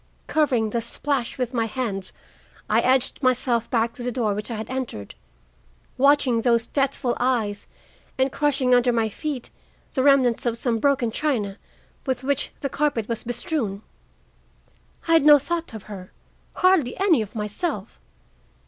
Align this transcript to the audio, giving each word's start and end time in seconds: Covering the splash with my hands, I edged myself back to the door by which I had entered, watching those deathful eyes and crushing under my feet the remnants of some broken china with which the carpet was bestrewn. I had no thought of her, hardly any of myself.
Covering 0.25 0.71
the 0.71 0.81
splash 0.81 1.37
with 1.37 1.53
my 1.53 1.67
hands, 1.67 2.11
I 2.67 2.81
edged 2.81 3.21
myself 3.21 3.69
back 3.69 3.93
to 3.93 4.01
the 4.01 4.11
door 4.11 4.31
by 4.31 4.35
which 4.35 4.49
I 4.49 4.55
had 4.55 4.67
entered, 4.67 5.13
watching 5.95 6.41
those 6.41 6.65
deathful 6.65 7.15
eyes 7.19 7.67
and 8.17 8.31
crushing 8.31 8.73
under 8.73 8.91
my 8.91 9.09
feet 9.09 9.51
the 9.93 10.01
remnants 10.01 10.47
of 10.47 10.57
some 10.57 10.79
broken 10.79 11.11
china 11.11 11.59
with 12.07 12.23
which 12.23 12.51
the 12.61 12.67
carpet 12.69 13.07
was 13.07 13.23
bestrewn. 13.23 13.83
I 15.07 15.13
had 15.13 15.23
no 15.23 15.37
thought 15.37 15.71
of 15.71 15.83
her, 15.83 16.11
hardly 16.55 16.97
any 16.99 17.21
of 17.21 17.35
myself. 17.35 17.99